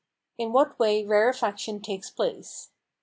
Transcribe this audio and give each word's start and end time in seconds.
In 0.39 0.51
what 0.51 0.79
way 0.79 1.05
rarefaction 1.05 1.79
takes 1.79 2.09
place. 2.09 2.71